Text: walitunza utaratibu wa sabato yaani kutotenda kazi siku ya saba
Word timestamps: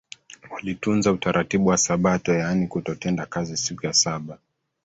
walitunza 0.51 1.11
utaratibu 1.11 1.67
wa 1.69 1.77
sabato 1.77 2.33
yaani 2.33 2.67
kutotenda 2.67 3.25
kazi 3.25 3.57
siku 3.57 3.85
ya 3.85 3.93
saba 3.93 4.37